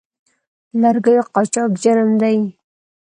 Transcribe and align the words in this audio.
د 0.71 0.73
لرګیو 0.81 1.23
قاچاق 1.33 1.71
جرم 1.83 2.09
دی 2.21 2.37